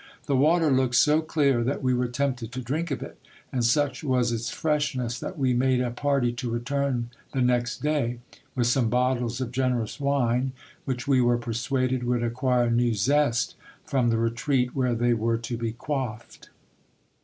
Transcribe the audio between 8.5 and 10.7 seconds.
with some bottles of generous wine,